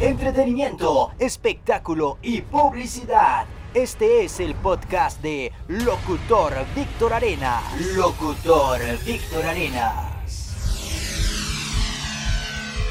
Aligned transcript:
Entretenimiento, 0.00 1.12
espectáculo 1.18 2.16
y 2.22 2.40
publicidad. 2.40 3.44
Este 3.74 4.24
es 4.24 4.40
el 4.40 4.54
podcast 4.54 5.20
de 5.20 5.52
Locutor 5.68 6.54
Víctor 6.74 7.12
Arena. 7.12 7.60
Locutor 7.94 8.80
Víctor 9.04 9.44
Arenas. 9.44 10.54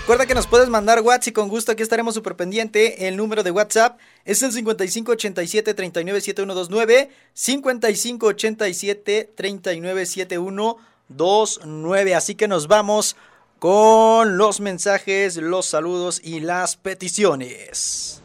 Recuerda 0.00 0.26
que 0.26 0.34
nos 0.34 0.48
puedes 0.48 0.68
mandar 0.68 1.00
WhatsApp 1.00 1.28
y 1.28 1.32
con 1.32 1.48
gusto 1.48 1.70
aquí 1.70 1.84
estaremos 1.84 2.14
súper 2.14 2.34
pendiente. 2.34 3.06
El 3.06 3.16
número 3.16 3.44
de 3.44 3.52
WhatsApp 3.52 4.00
es 4.24 4.42
el 4.42 4.50
5587 4.50 5.74
397129 5.74 7.10
5587 7.32 9.32
397129 9.36 12.14
Así 12.16 12.34
que 12.34 12.48
nos 12.48 12.66
vamos 12.66 13.16
con 13.58 14.36
los 14.36 14.60
mensajes, 14.60 15.36
los 15.36 15.66
saludos 15.66 16.20
y 16.22 16.40
las 16.40 16.76
peticiones. 16.76 18.20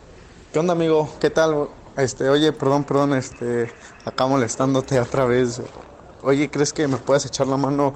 ¿Qué 0.52 0.60
onda, 0.60 0.74
amigo? 0.74 1.10
¿Qué 1.20 1.30
tal? 1.30 1.70
Este, 1.98 2.30
oye, 2.30 2.52
perdón, 2.52 2.84
perdón, 2.84 3.14
este, 3.14 3.72
acá 4.06 4.28
molestándote 4.28 5.00
otra 5.00 5.26
vez. 5.26 5.62
Oye, 6.24 6.50
¿crees 6.50 6.74
que 6.74 6.88
me 6.88 6.98
puedes 6.98 7.26
echar 7.26 7.48
la 7.48 7.58
mano? 7.58 7.94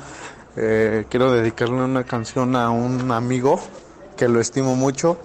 Eh, 0.55 1.05
quiero 1.09 1.31
dedicarle 1.31 1.75
una 1.75 2.05
canción 2.05 2.55
a 2.55 2.69
un 2.69 3.11
amigo 3.11 3.59
que 4.15 4.29
lo 4.29 4.39
estimo 4.39 4.75
mucho. 4.75 5.17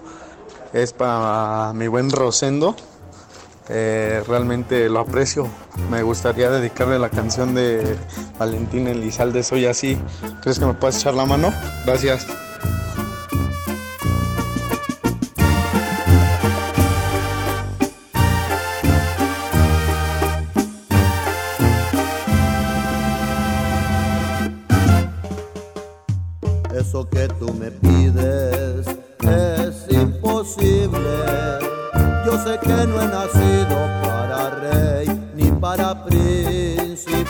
Es 0.72 0.92
para 0.92 1.72
mi 1.74 1.86
buen 1.86 2.10
Rosendo. 2.10 2.74
Eh, 3.72 4.24
realmente 4.26 4.88
lo 4.88 4.98
aprecio. 4.98 5.48
Me 5.90 6.02
gustaría 6.02 6.50
dedicarle 6.50 6.98
la 6.98 7.08
canción 7.08 7.54
de 7.54 7.96
Valentín 8.36 8.88
Elizalde, 8.88 9.44
Soy 9.44 9.66
así. 9.66 9.96
¿Crees 10.42 10.58
que 10.58 10.66
me 10.66 10.74
puedes 10.74 10.98
echar 10.98 11.14
la 11.14 11.24
mano? 11.24 11.54
Gracias. 11.86 12.26
Eso 26.74 27.08
que 27.08 27.28
tú 27.38 27.54
me 27.54 27.70
pides 27.70 28.86
es 29.22 29.86
imposible. 29.96 31.79
Yo 32.30 32.38
sé 32.44 32.60
que 32.60 32.86
no 32.86 33.02
he 33.02 33.08
nacido 33.08 33.76
para 34.04 34.50
rey 34.50 35.08
ni 35.34 35.50
para 35.50 36.04
príncipe. 36.04 37.26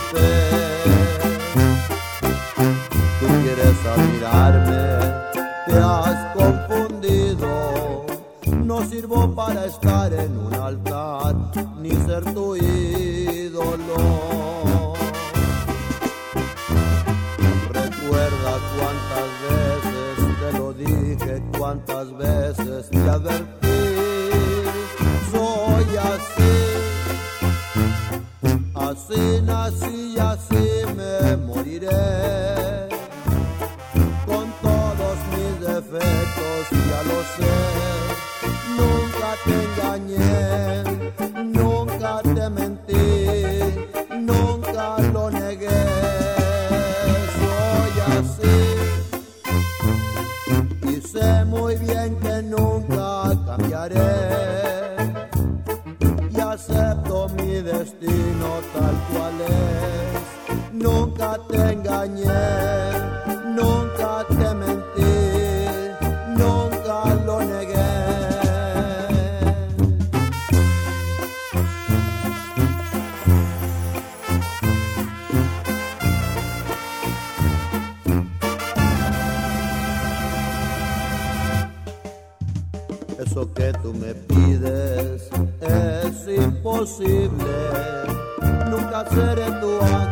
Tú 3.19 3.25
quieres 3.41 3.77
admirarme, 3.93 4.83
te 5.65 5.77
has 5.79 6.35
confundido. 6.35 8.05
No 8.63 8.83
sirvo 8.83 9.33
para 9.33 9.65
estar 9.65 10.13
en 10.13 10.37
un 10.37 10.53
altar 10.53 11.35
ni 11.79 11.89
ser 12.05 12.23
tu 12.35 12.55
ídolo. 12.55 13.97
Recuerda 17.73 18.53
cuántas 18.77 19.29
veces 19.49 20.37
te 20.41 20.59
lo 20.59 20.73
dije, 20.73 21.41
cuántas 21.57 22.15
veces 22.15 22.87
te 22.91 23.09
advertí. 23.09 23.60
Así 28.73 29.41
nací 29.43 30.15
y 30.15 30.19
así 30.19 30.85
me 30.95 31.37
moriré. 31.37 32.89
Con 34.25 34.51
todos 34.61 35.17
mis 35.31 35.59
defectos 35.67 36.63
ya 36.71 37.03
lo 37.09 37.19
sé, 37.35 37.55
nunca 38.77 39.29
te 39.45 39.53
engañé, 39.63 40.90
nunca 63.55 64.25
te 64.27 64.53
mentí, 64.55 65.03
nunca 66.35 67.15
lo 67.25 67.41
negué. 67.43 67.75
Eso 83.19 83.53
que 83.53 83.71
tú 83.83 83.93
me 83.93 84.15
pides 84.15 85.29
es 85.61 86.27
imposible. 86.27 87.29
Nunca 88.69 89.05
seré 89.09 89.51
tu 89.59 89.79
ángel 89.81 90.10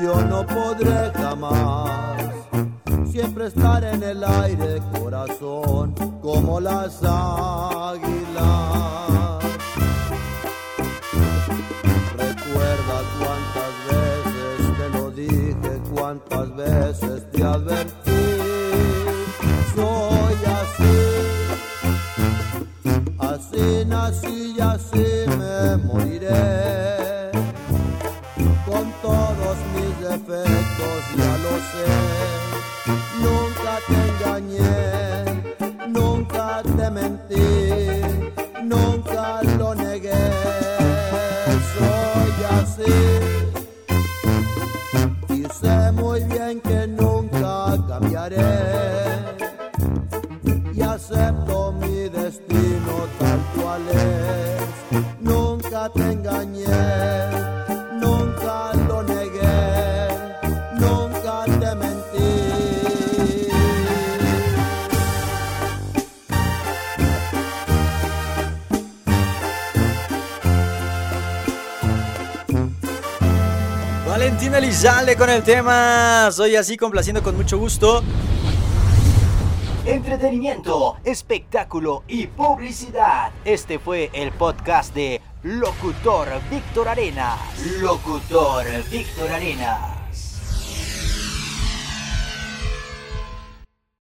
yo 0.00 0.20
no 0.22 0.46
podré 0.46 1.10
jamás. 1.14 2.22
Siempre 3.10 3.46
estar 3.46 3.82
en 3.84 4.02
el 4.02 4.22
aire, 4.22 4.80
corazón, 4.98 5.94
como 6.22 6.60
las 6.60 7.02
águilas. 7.02 8.38
Recuerda 12.16 12.96
cuántas 13.18 13.72
veces 13.90 14.58
te 14.78 14.88
lo 14.98 15.10
dije, 15.10 15.80
cuántas 15.92 16.56
veces 16.56 17.30
te 17.32 17.42
advertí. 17.42 18.26
Soy 19.74 20.38
así, 20.60 20.98
así 23.18 23.84
nací 23.86 24.54
y 24.56 24.60
así 24.60 25.06
me 25.38 25.76
moriré. 25.84 26.77
Te 33.86 33.94
engañé, 34.08 34.74
nunca 35.88 36.62
te 36.62 36.90
mentí, 36.90 37.48
nunca 38.62 39.42
lo 39.58 39.74
negué. 39.74 40.30
Soy 41.74 42.32
así 42.58 42.96
y 45.34 45.44
sé 45.60 45.92
muy 45.92 46.20
bien 46.24 46.60
que 46.60 46.86
nunca 46.86 47.76
cambiaré 47.86 48.54
y 50.74 50.80
acepto 50.80 51.72
mi 51.72 52.08
destino 52.08 52.94
tal 53.18 53.40
cual 53.56 53.82
es. 53.88 55.08
Nunca 55.20 55.88
te 55.90 56.12
engañé, 56.12 56.66
Valentina 74.28 74.58
Elizalde 74.58 75.16
con 75.16 75.30
el 75.30 75.42
tema 75.42 76.28
Soy 76.30 76.54
así 76.54 76.76
complaciendo 76.76 77.22
con 77.22 77.34
mucho 77.34 77.56
gusto. 77.56 78.04
Entretenimiento, 79.86 80.98
espectáculo 81.02 82.04
y 82.06 82.26
publicidad. 82.26 83.32
Este 83.46 83.78
fue 83.78 84.10
el 84.12 84.32
podcast 84.32 84.94
de 84.94 85.22
Locutor 85.44 86.28
Víctor 86.50 86.88
Arena. 86.88 87.38
Locutor 87.80 88.66
Víctor 88.90 89.30
Arena. 89.30 89.97